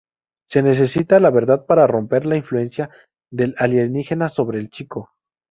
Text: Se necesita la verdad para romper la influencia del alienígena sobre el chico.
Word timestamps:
Se 0.47 0.63
necesita 0.63 1.19
la 1.19 1.29
verdad 1.29 1.67
para 1.67 1.85
romper 1.85 2.25
la 2.25 2.35
influencia 2.35 2.89
del 3.31 3.53
alienígena 3.59 4.29
sobre 4.29 4.57
el 4.59 4.71
chico. 4.71 5.11